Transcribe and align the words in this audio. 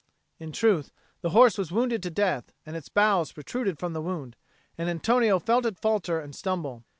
In 0.39 0.51
truth 0.51 0.91
the 1.21 1.29
horse 1.29 1.59
was 1.59 1.71
wounded 1.71 2.01
to 2.01 2.09
death, 2.09 2.51
and 2.65 2.75
its 2.75 2.89
bowels 2.89 3.33
protruded 3.33 3.77
from 3.77 3.93
the 3.93 4.01
wound; 4.01 4.35
and 4.75 4.89
Antonio 4.89 5.37
felt 5.37 5.63
it 5.63 5.77
falter 5.77 6.19
and 6.19 6.35
stumble. 6.35 6.85